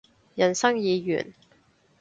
[0.33, 1.31] 人生已完